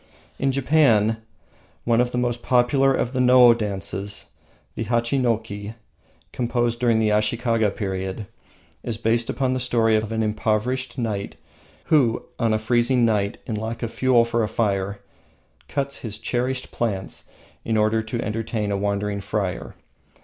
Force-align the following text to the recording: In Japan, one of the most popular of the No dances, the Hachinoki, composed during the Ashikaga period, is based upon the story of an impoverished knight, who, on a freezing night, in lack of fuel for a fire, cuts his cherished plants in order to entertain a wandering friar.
In 0.39 0.51
Japan, 0.51 1.17
one 1.83 2.01
of 2.01 2.11
the 2.11 2.17
most 2.17 2.41
popular 2.41 2.91
of 2.91 3.13
the 3.13 3.19
No 3.19 3.53
dances, 3.53 4.31
the 4.73 4.85
Hachinoki, 4.85 5.75
composed 6.31 6.79
during 6.79 6.97
the 6.97 7.09
Ashikaga 7.11 7.69
period, 7.69 8.25
is 8.81 8.97
based 8.97 9.29
upon 9.29 9.53
the 9.53 9.59
story 9.59 9.95
of 9.95 10.11
an 10.11 10.23
impoverished 10.23 10.97
knight, 10.97 11.35
who, 11.83 12.23
on 12.39 12.51
a 12.51 12.57
freezing 12.57 13.05
night, 13.05 13.37
in 13.45 13.53
lack 13.53 13.83
of 13.83 13.93
fuel 13.93 14.25
for 14.25 14.41
a 14.41 14.47
fire, 14.49 15.01
cuts 15.67 15.97
his 15.97 16.17
cherished 16.17 16.71
plants 16.71 17.25
in 17.63 17.77
order 17.77 18.01
to 18.01 18.19
entertain 18.23 18.71
a 18.71 18.77
wandering 18.77 19.21
friar. 19.21 19.75